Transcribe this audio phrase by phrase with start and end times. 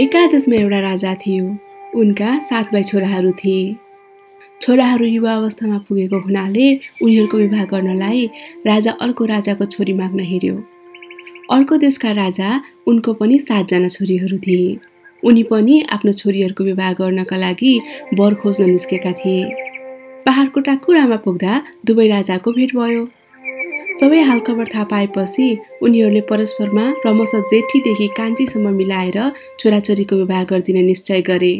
[0.00, 1.44] एकादशमा एउटा राजा थियो।
[1.96, 3.76] उनका सात भाइ छोराहरू थिए।
[4.62, 6.66] छोराहरू युवा अवस्थामा पुगेको हुनाले
[7.02, 8.26] उनीहरूको विवाह गर्नलाई
[8.66, 10.56] राजा अर्को राजाको छोरी माग्न हिँड्यो
[11.50, 12.48] अर्को देशका राजा
[12.86, 14.76] उनको पनि सातजना छोरीहरू थिए।
[15.22, 17.74] उनी पनि आफ्नो छोरीहरूको विवाह गर्नका लागि
[18.14, 19.44] वर खोज्न निस्केका थिए।
[20.26, 23.08] पहाडको टाकुरामा पुग्दा दुवै राजाको भेट भयो।
[24.00, 25.44] सबै हालखबर थाहा पाएपछि
[25.82, 29.18] उनीहरूले परस्परमा क्रमशः जेठीदेखि कान्छीसम्म मिलाएर
[29.60, 31.54] छोराछोरीको विवाह गरिदिने निश्चय गरे।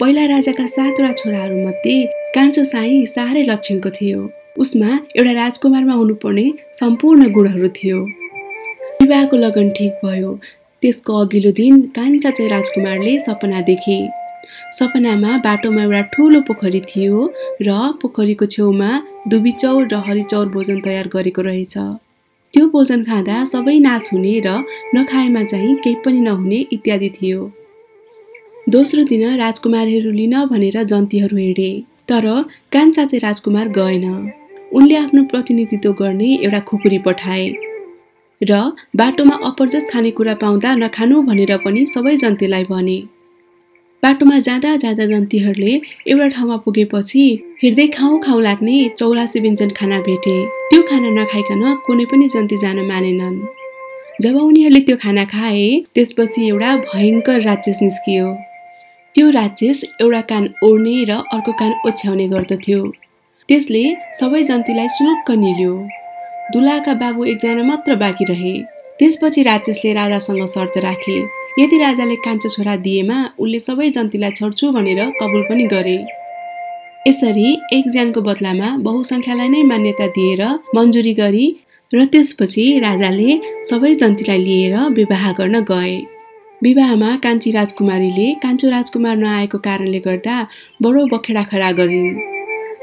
[0.00, 1.96] पहिला राजाका सातवटा छोराहरूमध्ये
[2.34, 4.20] कान्छो साई साह्रै लक्षणको थियो।
[4.58, 6.46] उसमा एउटा राजकुमारमा हुनुपर्ने
[6.80, 8.02] सम्पूर्ण गुणहरू थियो।
[9.00, 10.34] विवाहको लगन ठिक भयो।
[10.82, 13.98] त्यसको अघिल्लो दिन कान्छा चाहिँ राजकुमारले सपना देखे।
[14.78, 17.32] सपनामा बाटोमा एउटा ठुलो पोखरी थियो
[17.62, 17.70] र
[18.02, 18.90] पोखरीको छेउमा
[19.26, 21.74] दुबी चौर र हरिचौर भोजन तयार गरेको रहेछ।
[22.54, 24.48] त्यो भोजन खाँदा सबै नाश हुने र
[24.94, 27.40] नखाएमा चाहिँ केही पनि नहुने इत्यादि थियो।
[28.68, 31.70] दोस्रो दिन राजकुमारहरू लिन भनेर जन्तीहरू हिँडे
[32.08, 32.26] तर
[32.72, 34.04] कान्छा चाहिँ राजकुमार गएन।
[34.72, 37.46] उनले आफ्नो प्रतिनिधित्व गर्ने एउटा खुकुरी पठाए
[38.40, 38.60] र
[38.96, 42.98] बाटोमा अपरजत खानेकुरा पाउँदा नखानु भनेर पनि सबै जन्तीलाई भने।
[44.04, 45.72] बाटोमा जाँदा जाँदा जन्तीहरूले
[46.12, 47.22] एउटा ठाउँमा पुगेपछि
[47.62, 50.34] हिँड्दै खाउँ खाउँ लाग्ने चौरासी व्यञ्जन खाना भेटे।
[50.70, 53.36] त्यो खाना नखाइकन कुनै पनि जन्ती जान मानेनन्।
[54.22, 58.26] जब उनीहरूले त्यो खाना खाए त्यसपछि एउटा भयङ्कर राक्षस निस्कियो।
[59.14, 62.80] त्यो राक्षस एउटा कान ओर्ने र अर्को कान ओछ्याउने गर्दथ्यो।
[63.48, 63.84] त्यसले
[64.20, 65.72] सबै जन्तीलाई सुलुक्क निल्यो।
[66.52, 68.54] दुलाका बाबु एकजना मात्र बाँकी रहे।
[68.98, 71.18] त्यसपछि राक्षसले राजासँग शर्त राखे।
[71.58, 75.98] यदि राजाले कान्छो छोरा दिएमा उनले सबै जन्तीलाई छोड्छु भनेर कबुल पनि गरे।
[77.08, 77.84] यसरी एक
[78.28, 80.42] बदलामा बहुसङ्ख्यालाई नै मान्यता दिएर
[80.76, 81.46] मन्जुरी गरी
[81.92, 83.30] र त्यसपछि राजाले
[83.70, 85.94] सबै जन्तीलाई लिएर विवाह गर्न गए।
[86.62, 90.36] विवाहमा कान्छी राजकुमारीले कान्छो राजकुमार नआएको कारणले गर्दा
[90.82, 92.12] बडो बखेडा खडा गरिन्।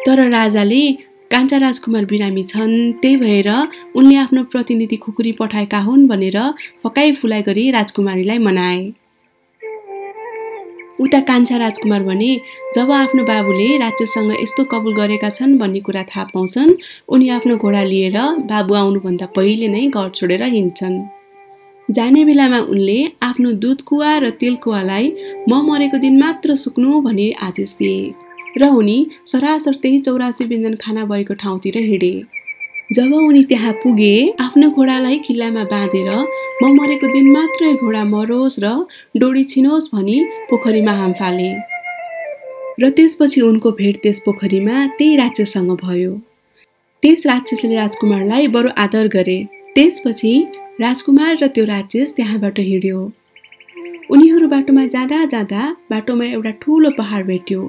[0.05, 0.83] तर राजाले
[1.31, 3.49] कान्छा राजकुमार बिरामी छन् त्यही भएर
[3.95, 6.37] उनले आफ्नो प्रतिनिधि खुकुरी पठाएका हुन् भनेर
[6.83, 8.79] फकाइ फुलाइ गरी राजकुमारीलाई मनाए।
[10.99, 12.29] उता कान्छा राजकुमार भने
[12.75, 16.73] जब आफ्नो बाबुले राज्यसँग यस्तो कबुल गरेका छन् भन्ने कुरा थाहा पाउँछन्
[17.09, 18.17] उनी आफ्नो घोडा लिएर
[18.51, 20.97] बाबु आउनुभन्दा पहिले नै घर छोडेर हिँड्छन्।
[21.89, 25.07] जाने बेलामा उनले आफ्नो दुध कुवा र तेल कुवालाई
[25.49, 28.03] म मरेको दिन मात्र सुक्नु भनी आदेश दिए।
[28.61, 32.13] र उनी सरासर त्यही चौरासी व्यञ्जन खाना भएको ठाउँतिर हिँडे।
[32.95, 36.09] जब उनी त्यहाँ पुगे आफ्नो घोडालाई किल्लामा बाँधेर
[36.63, 38.67] म मरेको दिन मात्रै घोडा मरोस् र
[39.17, 40.17] डोरी छिनोस् भनी
[40.49, 41.51] पोखरीमा हाम फाले।
[42.81, 46.13] र त्यसपछि उनको भेट त्यस पोखरीमा त्यही राक्षससँग भयो।
[47.03, 49.39] त्यस राक्षसले राजकुमारलाई बरु आदर गरे।
[49.75, 50.33] त्यसपछि
[50.81, 52.99] राजकुमार र त्यो राक्षस त्यहाँबाट हिँड्यो।
[54.11, 55.61] उनीहरू बाटोमा जाँदा जाँदा
[55.91, 57.61] बाटोमा एउटा ठुलो पहाड भेट्यो।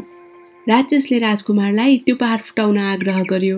[0.68, 3.56] राक्षसले राजकुमारलाई त्यो पहाड फुटाउन आग्रह गर्यो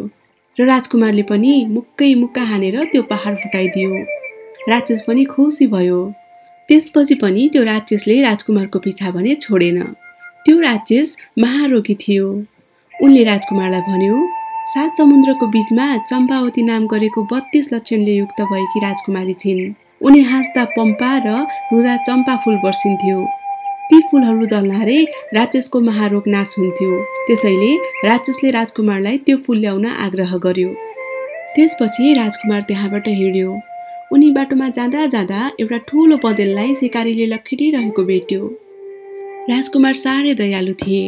[0.57, 3.91] र राजकुमारले पनि मुक्कै मुक्का हानेर त्यो पहाड फुटाइदियो।
[4.69, 5.99] राक्षस पनि खुसी भयो।
[6.69, 9.83] त्यसपछि पनि त्यो राक्षसले राजकुमारको पिछा भने छोडेन।
[10.45, 12.27] त्यो राक्षस महारोगी थियो।
[12.95, 14.17] उनले राजकुमारलाई भन्यो
[14.73, 21.13] सात समुद्रको बीचमा चम्पावती नाम गरेको बत्तीस लक्षणले युक्त भएकी राजकुमारी छिन्। उनी हाँस्दा पम्पा
[21.27, 21.29] र
[21.73, 23.19] रुँदा चम्पा फुल बर्सिन्थ्यो।
[23.91, 24.99] ती फुलहरू दल्नाले
[25.37, 26.91] राक्षसको महारोग नाश हुन्थ्यो।
[27.27, 27.73] त्यसैले
[28.05, 30.71] राक्षसले राजकुमारलाई त्यो फुल ल्याउन आग्रह गर्यो।
[31.55, 33.51] त्यसपछि राजकुमार त्यहाँबाट हिँड्यो।
[34.13, 38.43] उनी बाटोमा जाँदा जाँदा एउटा ठुलो बदेललाई सिकारीले लखेटिरहेको भेट्यो।
[39.51, 41.05] राजकुमार साह्रै दयालु थिए।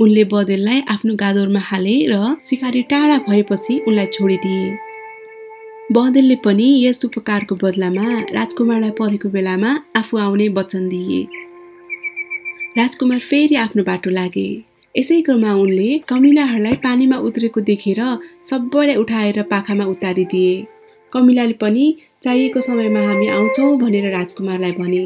[0.00, 2.14] उनले बदेललाई आफ्नो गादोरमा हाले र
[2.44, 4.66] सिकारी टाढा भएपछि उनलाई छोडिदिए।
[5.92, 8.06] बदेलले पनि यस उपकारको बदलामा
[8.38, 11.20] राजकुमारलाई परेको बेलामा आफू आउने वचन दिए।
[12.78, 14.48] राजकुमार फेरि आफ्नो बाटो लागे।
[14.94, 18.00] यसै क्रममा उनले कमिलाहरूलाई पानीमा उत्रेको देखेर
[18.48, 20.50] सबैलाई उठाएर पाखामा उतारिदिए।
[21.12, 21.84] कमिलाले पनि
[22.22, 25.00] चाहिएको समयमा हामी आउँछौँ भनेर राजकुमारलाई भने।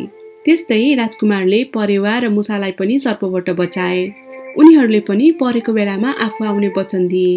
[0.44, 4.02] त्यस्तै राजकुमारले परेवा र मुसालाई पनि सर्पबाट बचाए।
[4.58, 7.32] उनीहरूले पनि परेको बेलामा आफू आउने वचन दिए।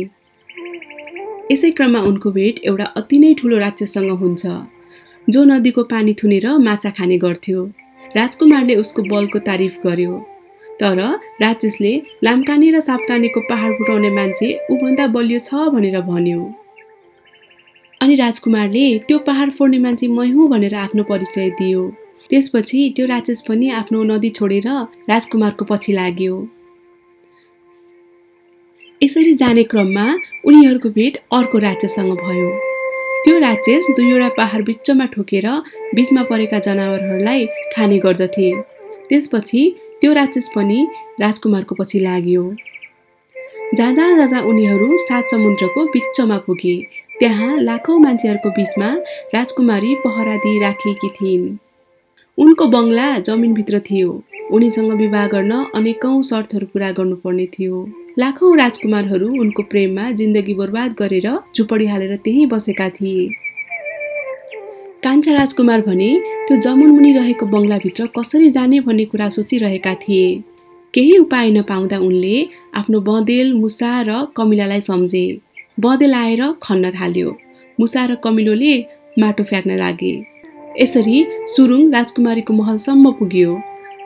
[1.51, 4.43] यसै क्रममा उनको भेट एउटा अति नै ठुलो राक्षससँग हुन्छ।
[5.27, 7.69] जो नदीको पानी थुनेर माछा खाने गर्थ्यो।
[8.15, 10.13] राजकुमारले उसको बलको तारिफ गर्यो।
[10.79, 10.99] तर
[11.41, 11.93] राक्षसले
[12.23, 16.41] लामकाने र सापकानेको पहाड फुटाउने मान्छे ऊभन्दा बलियो छ भनेर भन्यो।
[18.01, 21.83] अनि राजकुमारले त्यो पहाड फोड्ने मान्छे मै हुँ भनेर आफ्नो परिचय दियो।
[22.29, 24.67] त्यसपछि त्यो राक्षस पनि आफ्नो नदी छोडेर
[25.09, 26.35] राजकुमारको पछि लाग्यो।
[29.01, 30.05] यसरी जाने क्रममा
[30.45, 32.49] उनीहरूको भेट अर्को राज्यसँग भयो।
[33.25, 35.45] त्यो राक्षस दुईवटा पहाड बिचमा ठोकेर
[35.95, 38.49] बिचमा परेका जनावरहरूलाई खाने गर्दथे।
[39.09, 39.61] त्यसपछि
[40.01, 40.79] त्यो राक्षस पनि
[41.21, 42.43] राजकुमारको पछि लाग्यो।
[43.77, 46.75] जाँदा जाँदा उनीहरू सात समुद्रको बिचमा पुगे।
[47.19, 48.89] त्यहाँ लाखौँ मान्छेहरूको बिचमा
[49.35, 51.47] राजकुमारी पहरा दिइराखेकी थिइन्।
[52.37, 54.11] उनको बङ्गला जमिनभित्र थियो।
[54.51, 61.27] उनीसँग विवाह गर्न अनेकौँ शर्तहरू पुरा गर्नुपर्ने थियो। लाखौँ राजकुमारहरू उनको प्रेममा जिन्दगी बर्बाद गरेर
[61.55, 63.25] झुपडी हालेर त्यहीँ बसेका थिए।
[65.03, 66.09] कान्छा राजकुमार भने
[66.47, 70.27] त्यो जमुनमुनि रहेको बङ्गलाभित्र कसरी जाने भन्ने कुरा सोचिरहेका थिए।
[70.93, 72.35] केही उपाय नपाउँदा उनले
[72.75, 75.25] आफ्नो बँदेल मुसा र कमिलालाई सम्झे।
[75.79, 77.35] बँदेल आएर खन्न थाल्यो।
[77.79, 78.73] मुसा र कमिलोले
[79.19, 80.13] माटो फ्याँक्न लागे।
[80.81, 81.17] यसरी
[81.47, 83.51] सुरुङ राजकुमारीको महलसम्म पुग्यो।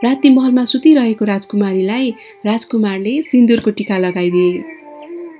[0.04, 2.10] राति महलमा सुतिरहेको राजकुमारीलाई
[2.46, 4.64] राजकुमारले सिन्दुरको टिका लगाइदिए।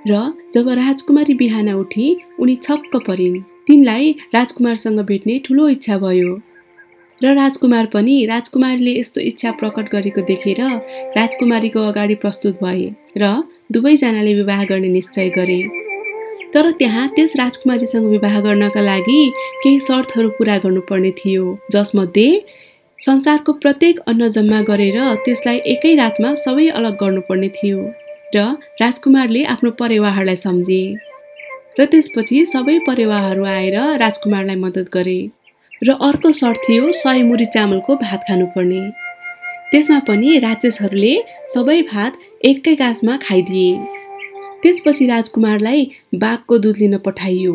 [0.08, 2.06] र जब राजकुमारी बिहान उठी
[2.40, 6.34] उनी छक्क परिन्। तिनलाई राजकुमारसँग भेट्ने ठुलो इच्छा भयो।
[7.18, 10.60] र राजकुमार पनि राजकुमारीले यस्तो इच्छा प्रकट गरेको देखेर
[11.16, 15.62] राजकुमारीको अगाडि प्रस्तुत भए र दुवैजनाले विवाह गर्ने निश्चय गरे।
[16.54, 19.20] तर त्यहाँ त्यस राजकुमारीसँग विवाह गर्नका लागि
[19.62, 22.28] केही शर्तहरू पुरा गर्नुपर्ने थियो। जसमध्ये
[23.00, 27.82] संसारको प्रत्येक अन्न जम्मा गरेर त्यसलाई एकै रातमा सबै अलग गर्नुपर्ने थियो
[28.34, 28.46] र
[28.80, 30.80] राजकुमारले आफ्नो परेवाहरूलाई सम्झे
[31.78, 35.20] र त्यसपछि सबै परेवाहरू आएर राजकुमारलाई मद्दत गरे
[35.82, 38.82] र अर्को सर्त थियो सय मुरी चामलको भात खानुपर्ने।
[39.70, 41.14] त्यसमा पनि राक्षसहरूले
[41.54, 42.12] सबै भात
[42.44, 43.72] एकै गाँसमा खाइदिए।
[44.62, 45.88] त्यसपछि राजकुमारलाई
[46.22, 47.54] बाघको दुध लिन पठाइयो।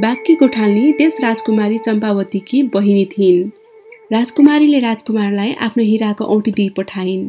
[0.00, 3.48] बाघकी गोठाल्नी त्यस राजकुमारी चम्पावतीकी बहिनी थिइन्।
[4.12, 7.26] राजकुमारीले राजकुमारलाई आफ्नो हिराको औँठी दिइ पठाइन्।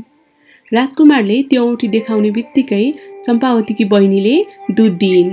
[0.72, 2.86] राजकुमारले त्यो औँठी देखाउने बित्तिकै
[3.25, 4.33] चम्पावतीकी बहिनीले
[4.72, 5.30] दुध दिइन्।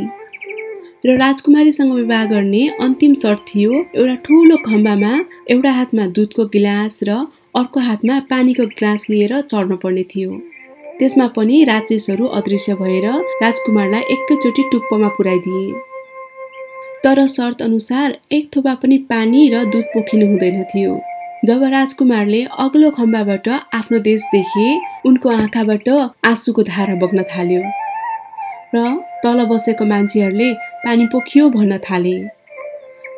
[1.07, 5.13] र राजकुमारीसँग विवाह गर्ने अन्तिम शर्त थियो एउटा ठुलो खम्बामा
[5.51, 7.17] एउटा हातमा दुधको गिलास र
[7.57, 10.31] अर्को हातमा पानीको ग्लास लिएर चढ्नु पर्ने थियो।
[11.01, 13.07] त्यसमा पनि राक्षसहरू अदृश्य भएर
[13.43, 15.67] राजकुमारलाई एकैचोटि टुप्पोमा पुर्याइदिए
[17.05, 21.01] तर शर्त अनुसार एक थोपा पनि पानी र दुध पोखिनु हुँदैन थियो।
[21.47, 24.65] जब राजकुमारले अग्लो खम्बाबाट आफ्नो देश देखे
[25.07, 25.89] उनको आँखाबाट
[26.27, 27.61] आँसुको धारा बग्न थाल्यो
[28.75, 28.83] र
[29.23, 30.51] तल बसेको मान्छेहरूले
[30.85, 32.17] पानी पोखियो भन्न थाले।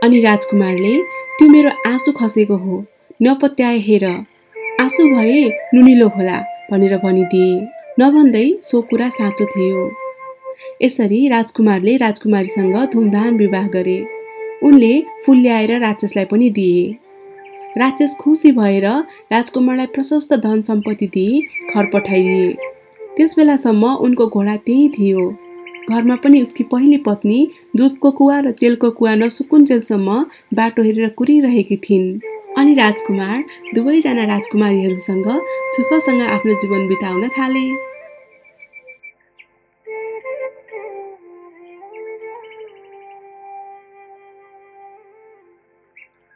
[0.05, 0.93] अनि राजकुमारले
[1.39, 2.85] त्यो मेरो आँसु खसेको हो
[3.23, 5.43] नपत्याए हेर आँसु भए
[5.75, 6.39] नुनिलो होला
[6.71, 7.51] भनेर भनिदिए।
[8.01, 9.91] नभन्दै सो कुरा साँचो थियो।
[10.83, 14.01] यसरी राजकुमारले राजकुमारीसँग धुमधाम विवाह गरे।
[14.63, 14.95] उनले
[15.25, 16.83] फुल ल्याएर राक्षसलाई पनि दिए।
[17.79, 18.87] राक्षस खुसी भएर
[19.33, 21.41] राजकुमारलाई प्रशस्त धन सम्पत्ति दिई
[21.75, 22.53] घर पठाइदिए
[23.17, 25.29] त्यस बेलासम्म उनको घोडा त्यहीँ थियो।
[25.91, 27.39] घरमा पनि उसकी पहिली पत्नी
[27.77, 30.25] दुधको कुवा र तेलको कुवा नसुकुन्जेलसम्म
[30.55, 32.09] बाटो हेरेर कुरिरहेकी थिइन्।
[32.59, 33.45] अनि राजकुमार
[33.75, 35.29] दुवैजना राजकुमारीहरूसँग
[35.77, 37.65] सुखसँग आफ्नो जीवन बिताउन थाले।